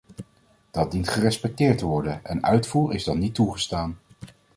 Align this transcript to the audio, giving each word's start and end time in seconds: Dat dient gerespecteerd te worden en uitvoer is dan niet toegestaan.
Dat 0.71 0.91
dient 0.91 1.09
gerespecteerd 1.09 1.77
te 1.77 1.85
worden 1.85 2.19
en 2.25 2.43
uitvoer 2.43 2.93
is 2.93 3.03
dan 3.03 3.17
niet 3.19 3.35
toegestaan. 3.35 3.97